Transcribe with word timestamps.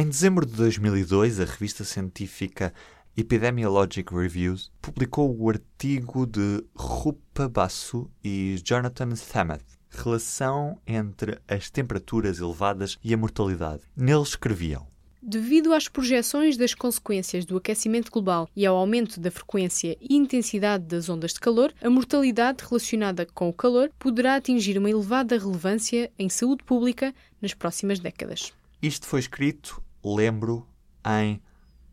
Em 0.00 0.08
dezembro 0.08 0.46
de 0.46 0.52
2002, 0.52 1.40
a 1.40 1.44
revista 1.44 1.82
científica 1.82 2.72
Epidemiologic 3.16 4.14
Reviews 4.14 4.70
publicou 4.80 5.36
o 5.36 5.50
artigo 5.50 6.24
de 6.24 6.62
Rupa 6.72 7.48
Basu 7.48 8.08
e 8.22 8.56
Jonathan 8.64 9.08
Thameth, 9.08 9.64
Relação 9.90 10.78
entre 10.86 11.40
as 11.48 11.68
temperaturas 11.68 12.38
elevadas 12.38 12.96
e 13.02 13.12
a 13.12 13.16
mortalidade. 13.16 13.82
Neles 13.96 14.28
escreviam 14.28 14.86
Devido 15.20 15.72
às 15.72 15.88
projeções 15.88 16.56
das 16.56 16.74
consequências 16.74 17.44
do 17.44 17.56
aquecimento 17.56 18.12
global 18.12 18.48
e 18.54 18.64
ao 18.64 18.76
aumento 18.76 19.18
da 19.18 19.32
frequência 19.32 19.96
e 20.00 20.14
intensidade 20.14 20.84
das 20.84 21.08
ondas 21.08 21.32
de 21.32 21.40
calor, 21.40 21.74
a 21.82 21.90
mortalidade 21.90 22.64
relacionada 22.64 23.26
com 23.26 23.48
o 23.48 23.52
calor 23.52 23.90
poderá 23.98 24.36
atingir 24.36 24.78
uma 24.78 24.90
elevada 24.90 25.36
relevância 25.36 26.08
em 26.16 26.28
saúde 26.28 26.62
pública 26.62 27.12
nas 27.42 27.52
próximas 27.52 27.98
décadas. 27.98 28.52
Isto 28.80 29.08
foi 29.08 29.18
escrito, 29.18 29.82
lembro, 30.04 30.66
em 31.04 31.40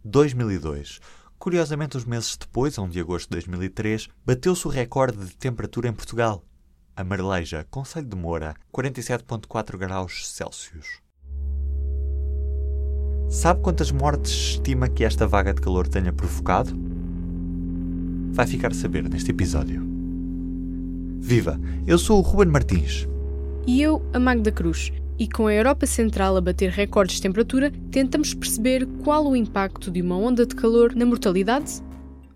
2002. 0.04 1.00
Curiosamente, 1.38 1.98
uns 1.98 2.06
meses 2.06 2.38
depois, 2.38 2.78
a 2.78 2.82
1 2.82 2.90
de 2.90 3.00
agosto 3.00 3.30
de 3.30 3.36
2003, 3.36 4.08
bateu-se 4.26 4.68
o 4.68 4.72
recorde 4.72 5.26
de 5.26 5.36
temperatura 5.36 5.88
em 5.88 5.94
Portugal. 5.94 6.44
A 6.96 7.04
Marleja, 7.04 7.66
Conselho 7.70 8.08
de 8.08 8.16
Moura, 8.16 8.56
47,4 8.74 9.78
graus 9.78 10.30
Celsius. 10.30 11.02
Sabe 13.30 13.62
quantas 13.62 13.92
mortes 13.92 14.32
estima 14.32 14.88
que 14.88 15.04
esta 15.04 15.28
vaga 15.28 15.54
de 15.54 15.62
calor 15.62 15.88
tenha 15.88 16.14
provocado? 16.14 16.72
Vai 18.32 18.48
ficar 18.48 18.72
a 18.72 18.76
saber 18.76 19.10
neste 19.10 19.32
episódio. 19.32 19.84
Viva! 21.20 21.60
Eu 21.88 21.98
sou 21.98 22.20
o 22.20 22.22
Ruben 22.22 22.52
Martins. 22.52 23.08
E 23.66 23.82
eu, 23.82 24.02
a 24.14 24.20
Magda 24.20 24.52
Cruz. 24.52 24.92
E 25.18 25.30
com 25.30 25.48
a 25.48 25.54
Europa 25.54 25.86
Central 25.86 26.36
a 26.36 26.42
bater 26.42 26.70
recordes 26.70 27.16
de 27.16 27.22
temperatura, 27.22 27.72
tentamos 27.90 28.34
perceber 28.34 28.86
qual 29.02 29.26
o 29.26 29.36
impacto 29.36 29.90
de 29.90 30.02
uma 30.02 30.18
onda 30.18 30.46
de 30.46 30.54
calor 30.54 30.94
na 30.94 31.06
mortalidade? 31.06 31.82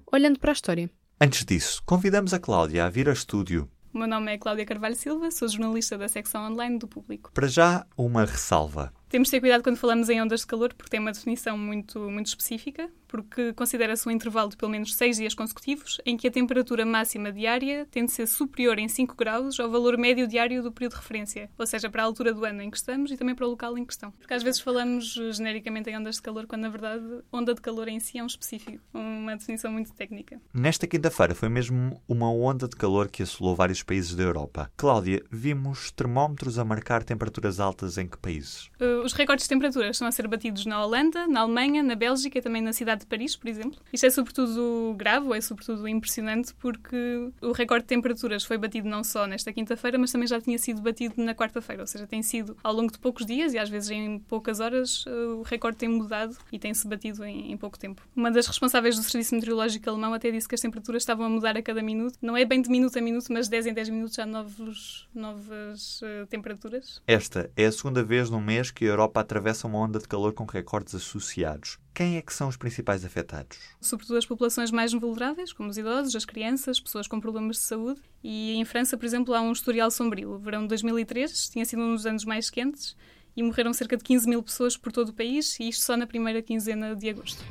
Olhando 0.09 0.39
para 0.39 0.51
a 0.51 0.53
história. 0.53 0.89
Antes 1.19 1.43
disso, 1.43 1.83
convidamos 1.85 2.33
a 2.33 2.39
Cláudia 2.39 2.85
a 2.85 2.89
vir 2.89 3.09
ao 3.09 3.13
estúdio. 3.13 3.69
O 3.93 3.97
meu 3.97 4.07
nome 4.07 4.31
é 4.31 4.37
Cláudia 4.37 4.65
Carvalho 4.65 4.95
Silva, 4.95 5.29
sou 5.29 5.49
jornalista 5.49 5.97
da 5.97 6.07
secção 6.07 6.49
online 6.49 6.79
do 6.79 6.87
Público. 6.87 7.31
Para 7.33 7.47
já, 7.47 7.85
uma 7.97 8.23
ressalva. 8.23 8.93
Temos 9.09 9.27
de 9.27 9.31
ter 9.31 9.39
cuidado 9.39 9.63
quando 9.63 9.77
falamos 9.77 10.07
em 10.07 10.21
ondas 10.21 10.41
de 10.41 10.47
calor, 10.47 10.71
porque 10.71 10.91
tem 10.91 10.99
uma 10.99 11.11
definição 11.11 11.57
muito, 11.57 11.99
muito 12.11 12.27
específica, 12.27 12.91
porque 13.07 13.51
considera-se 13.53 14.07
um 14.07 14.11
intervalo 14.11 14.51
de 14.51 14.55
pelo 14.55 14.71
menos 14.71 14.93
seis 14.93 15.17
dias 15.17 15.33
consecutivos 15.33 15.99
em 16.05 16.15
que 16.15 16.27
a 16.27 16.31
temperatura 16.31 16.85
máxima 16.85 17.31
diária 17.31 17.87
tem 17.89 18.05
de 18.05 18.11
ser 18.11 18.27
superior 18.27 18.77
em 18.77 18.87
5 18.87 19.15
graus 19.15 19.59
ao 19.59 19.67
valor 19.67 19.97
médio 19.97 20.27
diário 20.27 20.61
do 20.61 20.71
período 20.71 20.91
de 20.91 20.97
referência, 20.99 21.49
ou 21.57 21.65
seja, 21.65 21.89
para 21.89 22.03
a 22.03 22.05
altura 22.05 22.31
do 22.35 22.45
ano 22.45 22.61
em 22.61 22.69
que 22.69 22.77
estamos 22.77 23.11
e 23.11 23.17
também 23.17 23.33
para 23.33 23.47
o 23.47 23.49
local 23.49 23.75
em 23.79 23.83
questão. 23.83 24.11
Porque 24.11 24.33
às 24.33 24.43
vezes 24.43 24.61
falamos 24.61 25.17
genericamente 25.31 25.89
em 25.89 25.97
ondas 25.97 26.17
de 26.17 26.21
calor, 26.21 26.45
quando 26.45 26.61
na 26.61 26.69
verdade 26.69 27.03
onda 27.33 27.55
de 27.55 27.61
calor 27.61 27.87
em 27.87 27.99
si 27.99 28.19
é 28.19 28.23
um 28.23 28.27
específico, 28.27 28.79
uma 28.93 29.35
definição 29.35 29.71
muito 29.71 29.91
técnica. 29.91 30.39
Nesta 30.53 30.85
quinta-feira 30.85 31.33
foi 31.33 31.49
mesmo 31.49 31.99
uma 32.07 32.31
onda 32.31 32.67
de 32.67 32.75
calor 32.75 33.09
que 33.09 33.23
assolou 33.23 33.55
vários 33.55 33.81
países 33.81 34.13
da 34.13 34.21
Europa. 34.21 34.71
Cláudia, 34.77 35.23
vimos 35.31 35.89
termómetros 35.89 36.59
a 36.59 36.63
marcar 36.63 37.03
temperaturas 37.03 37.59
altas 37.59 37.97
em 37.97 38.07
que 38.07 38.19
países? 38.19 38.69
Uh, 38.79 38.98
os 39.03 39.13
recordes 39.13 39.45
de 39.45 39.49
temperaturas 39.49 39.91
estão 39.91 40.07
a 40.07 40.11
ser 40.11 40.27
batidos 40.27 40.65
na 40.65 40.83
Holanda, 40.83 41.27
na 41.27 41.41
Alemanha, 41.41 41.83
na 41.83 41.95
Bélgica 41.95 42.37
e 42.37 42.41
também 42.41 42.61
na 42.61 42.73
cidade 42.73 43.01
de 43.01 43.07
Paris, 43.07 43.35
por 43.35 43.47
exemplo. 43.47 43.79
Isto 43.91 44.05
é 44.05 44.09
sobretudo 44.09 44.93
grave, 44.97 45.37
é 45.37 45.41
sobretudo 45.41 45.87
impressionante, 45.87 46.53
porque 46.55 47.31
o 47.41 47.51
recorde 47.51 47.83
de 47.83 47.89
temperaturas 47.89 48.43
foi 48.43 48.57
batido 48.57 48.87
não 48.87 49.03
só 49.03 49.25
nesta 49.25 49.51
quinta-feira, 49.51 49.97
mas 49.97 50.11
também 50.11 50.27
já 50.27 50.39
tinha 50.39 50.57
sido 50.57 50.81
batido 50.81 51.15
na 51.17 51.33
quarta-feira, 51.33 51.83
ou 51.83 51.87
seja, 51.87 52.07
tem 52.07 52.21
sido 52.21 52.57
ao 52.63 52.73
longo 52.73 52.91
de 52.91 52.99
poucos 52.99 53.25
dias 53.25 53.53
e 53.53 53.57
às 53.57 53.69
vezes 53.69 53.89
em 53.91 54.19
poucas 54.19 54.59
horas 54.59 55.05
eh, 55.07 55.11
o 55.11 55.41
recorde 55.41 55.77
tem 55.77 55.89
mudado 55.89 56.37
e 56.51 56.59
tem-se 56.59 56.87
batido 56.87 57.23
em, 57.25 57.51
em 57.51 57.57
pouco 57.57 57.77
tempo. 57.77 58.01
Uma 58.15 58.31
das 58.31 58.47
responsáveis 58.47 58.95
do 58.95 59.03
Serviço 59.03 59.35
Meteorológico 59.35 59.89
Alemão 59.89 60.13
até 60.13 60.31
disse 60.31 60.47
que 60.47 60.55
as 60.55 60.61
temperaturas 60.61 61.03
estavam 61.03 61.25
a 61.25 61.29
mudar 61.29 61.57
a 61.57 61.61
cada 61.61 61.81
minuto. 61.81 62.17
Não 62.21 62.35
é 62.35 62.45
bem 62.45 62.61
de 62.61 62.69
minuto 62.69 62.97
a 62.97 63.01
minuto, 63.01 63.31
mas 63.31 63.47
10 63.47 63.67
em 63.67 63.73
10 63.73 63.89
minutos 63.89 64.19
há 64.19 64.25
novos, 64.25 65.07
novas 65.13 66.01
uh, 66.01 66.25
temperaturas. 66.27 67.01
Esta 67.07 67.49
é 67.55 67.65
a 67.65 67.71
segunda 67.71 68.03
vez 68.03 68.29
num 68.29 68.41
mês 68.41 68.71
que 68.71 68.88
Europa 68.89 69.21
atravessa 69.21 69.67
uma 69.67 69.79
onda 69.79 69.99
de 69.99 70.07
calor 70.07 70.33
com 70.33 70.45
recordes 70.45 70.95
associados. 70.95 71.77
Quem 71.93 72.17
é 72.17 72.21
que 72.21 72.33
são 72.33 72.47
os 72.47 72.57
principais 72.57 73.03
afetados? 73.03 73.57
Sobretudo 73.81 74.17
as 74.17 74.25
populações 74.25 74.71
mais 74.71 74.93
vulneráveis, 74.93 75.53
como 75.53 75.69
os 75.69 75.77
idosos, 75.77 76.15
as 76.15 76.25
crianças, 76.25 76.79
pessoas 76.79 77.07
com 77.07 77.19
problemas 77.19 77.57
de 77.57 77.63
saúde. 77.63 78.01
E 78.23 78.53
em 78.53 78.65
França, 78.65 78.97
por 78.97 79.05
exemplo, 79.05 79.33
há 79.33 79.41
um 79.41 79.51
historial 79.51 79.91
sombrio. 79.91 80.31
O 80.31 80.39
verão 80.39 80.61
de 80.61 80.69
2003 80.69 81.49
tinha 81.49 81.65
sido 81.65 81.81
um 81.81 81.93
dos 81.93 82.05
anos 82.05 82.25
mais 82.25 82.49
quentes 82.49 82.95
e 83.35 83.43
morreram 83.43 83.73
cerca 83.73 83.95
de 83.95 84.03
15 84.03 84.27
mil 84.27 84.43
pessoas 84.43 84.75
por 84.75 84.91
todo 84.91 85.09
o 85.09 85.13
país, 85.13 85.59
e 85.59 85.69
isto 85.69 85.83
só 85.83 85.95
na 85.95 86.05
primeira 86.05 86.41
quinzena 86.41 86.95
de 86.95 87.09
agosto. 87.09 87.43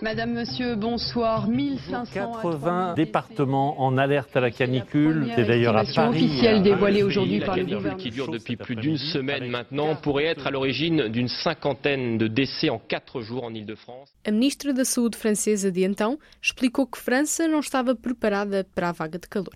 Madame, 0.00 0.32
Monsieur, 0.32 0.76
bonsoir. 0.76 1.48
1500 1.48 2.04
80 2.14 2.94
départements 2.94 3.80
en 3.82 3.98
alerte 3.98 4.36
à 4.36 4.40
la 4.40 4.52
canicule. 4.52 5.26
C'est 5.34 5.44
d'ailleurs 5.44 5.76
à 5.76 5.82
Paris. 5.84 6.24
officielle 6.24 6.62
dévoilée 6.62 7.02
aujourd'hui 7.02 7.40
La 7.40 7.46
par 7.46 7.56
le 7.56 7.64
gouvernement. 7.64 7.96
qui 7.96 8.10
dure 8.10 8.30
depuis 8.30 8.56
plus 8.56 8.76
d'une 8.76 8.96
semaine 8.96 9.48
maintenant 9.50 9.96
pourrait 9.96 10.26
être 10.26 10.46
à 10.46 10.50
l'origine 10.52 11.08
d'une 11.08 11.26
cinquantaine 11.26 12.16
de 12.16 12.28
décès 12.28 12.70
en 12.70 12.78
quatre 12.78 13.22
jours 13.22 13.42
en 13.42 13.52
Ile-de-France. 13.52 14.14
A 14.24 14.30
ministra 14.30 14.72
da 14.72 14.84
Saúde 14.84 15.16
francesa 15.16 15.72
de 15.72 15.82
então 15.84 16.16
explicou 16.40 16.86
que 16.86 16.98
França 16.98 17.48
não 17.48 17.58
estava 17.58 17.96
preparada 17.96 18.64
para 18.74 18.90
a 18.90 18.92
vaga 18.92 19.18
de 19.18 19.26
calor. 19.28 19.54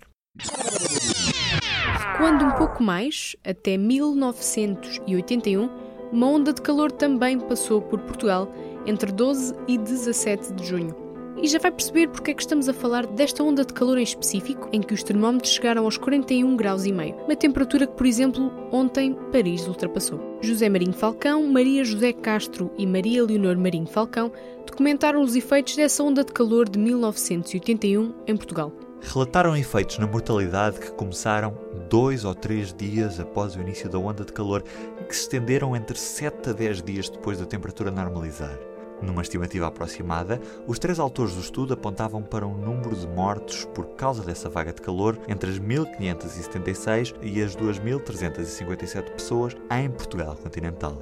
Recuando 2.11 2.43
um 2.45 2.51
pouco 2.51 2.83
mais, 2.83 3.35
até 3.45 3.77
1981, 3.77 5.69
uma 6.11 6.27
onda 6.27 6.51
de 6.53 6.61
calor 6.61 6.91
também 6.91 7.39
passou 7.39 7.81
por 7.81 7.99
Portugal 8.01 8.53
entre 8.85 9.11
12 9.11 9.53
e 9.67 9.77
17 9.77 10.53
de 10.53 10.65
junho. 10.65 11.03
E 11.43 11.47
já 11.47 11.59
vai 11.59 11.71
perceber 11.71 12.07
porque 12.07 12.31
é 12.31 12.33
que 12.33 12.41
estamos 12.41 12.69
a 12.69 12.73
falar 12.73 13.05
desta 13.07 13.43
onda 13.43 13.65
de 13.65 13.73
calor 13.73 13.97
em 13.97 14.03
específico, 14.03 14.69
em 14.71 14.81
que 14.81 14.93
os 14.93 15.03
termómetros 15.03 15.51
chegaram 15.51 15.83
aos 15.83 15.97
41 15.97 16.55
graus 16.55 16.85
e 16.85 16.91
meio, 16.91 17.15
uma 17.25 17.35
temperatura 17.35 17.87
que, 17.87 17.97
por 17.97 18.05
exemplo, 18.05 18.51
ontem 18.71 19.13
Paris 19.31 19.67
ultrapassou. 19.67 20.37
José 20.41 20.69
Marinho 20.69 20.93
Falcão, 20.93 21.45
Maria 21.47 21.83
José 21.83 22.13
Castro 22.13 22.71
e 22.77 22.85
Maria 22.85 23.23
Leonor 23.23 23.57
Marinho 23.57 23.87
Falcão 23.87 24.31
documentaram 24.65 25.21
os 25.21 25.35
efeitos 25.35 25.75
dessa 25.75 26.03
onda 26.03 26.23
de 26.23 26.31
calor 26.31 26.69
de 26.69 26.79
1981 26.79 28.13
em 28.27 28.37
Portugal. 28.37 28.71
Relataram 29.01 29.57
efeitos 29.57 29.97
na 29.97 30.07
mortalidade 30.07 30.79
que 30.79 30.91
começaram 30.91 31.57
dois 31.89 32.23
ou 32.23 32.33
três 32.33 32.73
dias 32.73 33.19
após 33.19 33.53
o 33.55 33.59
início 33.59 33.89
da 33.89 33.97
onda 33.99 34.23
de 34.23 34.31
calor 34.31 34.63
e 35.01 35.03
que 35.03 35.13
se 35.13 35.23
estenderam 35.23 35.75
entre 35.75 35.97
7 35.97 36.51
a 36.51 36.53
10 36.53 36.81
dias 36.83 37.09
depois 37.09 37.37
da 37.37 37.45
temperatura 37.45 37.91
normalizar. 37.91 38.57
Numa 39.03 39.21
estimativa 39.21 39.67
aproximada, 39.67 40.39
os 40.65 40.79
três 40.79 40.97
autores 40.97 41.35
do 41.35 41.41
estudo 41.41 41.73
apontavam 41.73 42.23
para 42.23 42.47
um 42.47 42.55
número 42.55 42.95
de 42.95 43.05
mortos 43.05 43.65
por 43.65 43.85
causa 43.95 44.23
dessa 44.23 44.49
vaga 44.49 44.71
de 44.71 44.81
calor 44.81 45.19
entre 45.27 45.49
as 45.49 45.59
1576 45.59 47.13
e 47.21 47.41
as 47.41 47.53
2357 47.53 49.11
pessoas 49.11 49.57
em 49.69 49.89
Portugal 49.89 50.37
continental. 50.37 50.97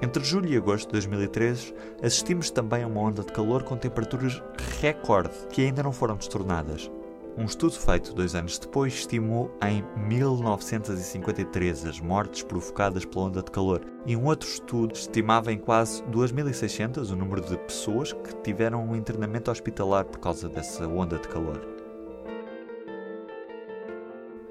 Entre 0.00 0.22
julho 0.22 0.48
e 0.48 0.56
agosto 0.56 0.86
de 0.86 0.92
2003, 0.92 1.74
assistimos 2.02 2.50
também 2.50 2.84
a 2.84 2.86
uma 2.86 3.00
onda 3.00 3.22
de 3.22 3.32
calor 3.32 3.64
com 3.64 3.76
temperaturas 3.76 4.40
recorde 4.80 5.34
que 5.50 5.62
ainda 5.62 5.82
não 5.82 5.90
foram 5.90 6.16
destornadas. 6.16 6.90
Um 7.38 7.44
estudo 7.44 7.74
feito 7.74 8.14
dois 8.14 8.34
anos 8.34 8.58
depois 8.58 8.94
estimou 8.94 9.50
em 9.62 9.84
1953 10.08 11.84
as 11.84 12.00
mortes 12.00 12.42
provocadas 12.42 13.04
pela 13.04 13.26
onda 13.26 13.42
de 13.42 13.50
calor, 13.50 13.82
e 14.06 14.16
um 14.16 14.24
outro 14.24 14.48
estudo 14.48 14.94
estimava 14.94 15.52
em 15.52 15.58
quase 15.58 16.02
2.600 16.04 17.10
o 17.12 17.16
número 17.16 17.42
de 17.42 17.58
pessoas 17.58 18.14
que 18.14 18.34
tiveram 18.36 18.82
um 18.82 18.96
internamento 18.96 19.50
hospitalar 19.50 20.06
por 20.06 20.18
causa 20.18 20.48
dessa 20.48 20.88
onda 20.88 21.18
de 21.18 21.28
calor. 21.28 21.75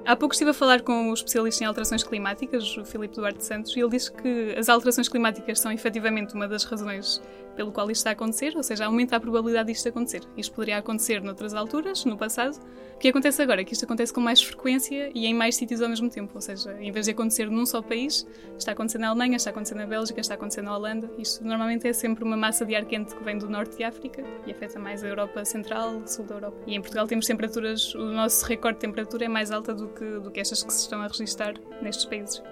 Há 0.06 0.16
pouco 0.16 0.36
estive 0.36 0.52
a 0.52 0.54
falar 0.54 0.84
com 0.84 1.10
o 1.10 1.14
especialista 1.16 1.64
em 1.64 1.68
alterações 1.68 2.04
climáticas, 2.04 2.78
o 2.78 2.86
Filipe 2.86 3.16
Duarte 3.16 3.44
Santos, 3.44 3.76
e 3.76 3.80
ele 3.80 3.90
disse 3.90 4.12
que 4.12 4.54
as 4.56 4.70
alterações 4.70 5.10
climáticas 5.10 5.60
são 5.60 5.72
efetivamente 5.72 6.36
uma 6.36 6.48
das 6.48 6.64
razões 6.64 7.20
pelo 7.56 7.72
qual 7.72 7.90
isto 7.90 8.02
está 8.02 8.12
a 8.12 8.14
acontecer, 8.14 8.54
ou 8.56 8.62
seja, 8.62 8.86
aumenta 8.86 9.16
a 9.16 9.20
probabilidade 9.20 9.72
disto 9.72 9.88
acontecer. 9.88 10.22
Isto 10.38 10.54
poderia 10.54 10.78
acontecer 10.78 11.22
noutras 11.24 11.54
alturas, 11.54 12.06
no 12.06 12.18
passado. 12.18 12.60
O 12.96 12.98
que 12.98 13.08
acontece 13.08 13.42
agora 13.42 13.62
é 13.62 13.64
que 13.64 13.74
isto 13.74 13.84
acontece 13.86 14.14
com 14.14 14.22
mais 14.22 14.42
frequência 14.42 15.10
e 15.14 15.26
em 15.26 15.34
mais 15.34 15.56
sítios 15.56 15.82
ao 15.82 15.90
mesmo 15.90 16.10
tempo, 16.10 16.32
ou 16.36 16.42
seja, 16.42 16.78
em 16.80 16.92
vez 16.92 17.06
de 17.06 17.12
acontecer 17.12 17.50
num 17.50 17.66
só 17.66 17.82
país, 17.82 18.28
está 18.58 18.72
a 18.72 18.74
acontecer 18.74 18.98
na 18.98 19.10
Alemanha, 19.10 19.38
está 19.38 19.50
a 19.50 19.52
acontecer 19.52 19.76
na 19.76 19.86
Bélgica, 19.86 20.20
está 20.22 20.34
a 20.34 20.38
acontecer 20.38 20.62
na 20.62 20.76
Holanda. 20.76 21.10
Isto 21.18 21.44
normalmente 21.44 21.88
é 21.88 21.94
sempre 21.94 22.24
uma 22.24 22.38
massa 22.38 22.66
de 22.66 22.76
ar 22.76 22.86
quente 22.86 23.16
que 23.16 23.24
vem 23.24 23.38
do 23.38 23.50
norte 23.50 23.78
de 23.78 23.84
África 23.84 24.24
e 24.46 24.52
afeta 24.52 24.78
mais 24.78 25.04
a 25.04 25.08
Europa 25.08 25.44
Central, 25.46 26.06
sul 26.06 26.26
da 26.26 26.36
Europa. 26.36 26.58
E 26.68 26.76
em 26.76 26.82
Portugal 26.82 27.08
temos 27.08 27.26
temperaturas, 27.26 27.96
o 27.96 28.12
nosso 28.12 28.46
recorde 28.46 28.78
de 28.78 28.82
temperatura 28.82 29.26
é 29.26 29.30
mais 29.30 29.52
alta 29.52 29.74
do 29.74 29.88
que, 29.96 30.20
do 30.20 30.30
que 30.30 30.40
estas 30.40 30.64
que 30.64 30.74
se 30.74 30.82
estão 30.82 31.02
a 31.02 31.08
registrar 31.08 31.54
nestes 31.82 32.06
países. 32.06 32.44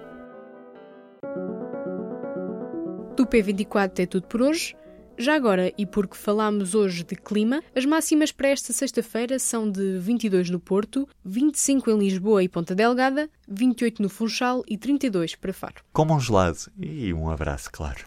Do 3.16 3.26
P24 3.26 4.00
é 4.00 4.06
tudo 4.06 4.26
por 4.26 4.42
hoje. 4.42 4.74
Já 5.16 5.36
agora, 5.36 5.72
e 5.78 5.86
porque 5.86 6.16
falámos 6.16 6.74
hoje 6.74 7.04
de 7.04 7.14
clima, 7.14 7.62
as 7.74 7.84
máximas 7.84 8.32
para 8.32 8.48
esta 8.48 8.72
sexta-feira 8.72 9.38
são 9.38 9.70
de 9.70 9.98
22 10.00 10.50
no 10.50 10.58
Porto, 10.58 11.08
25 11.24 11.88
em 11.90 11.98
Lisboa 11.98 12.42
e 12.42 12.48
Ponta 12.48 12.74
Delgada, 12.74 13.30
28 13.46 14.02
no 14.02 14.08
Funchal 14.08 14.64
e 14.66 14.76
32 14.76 15.36
para 15.36 15.52
Faro. 15.52 15.84
Como 15.92 16.12
um 16.12 16.18
gelado 16.18 16.58
e 16.80 17.14
um 17.14 17.30
abraço, 17.30 17.70
claro. 17.70 18.04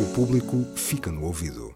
O 0.00 0.14
público 0.14 0.64
fica 0.76 1.10
no 1.10 1.24
ouvido. 1.24 1.74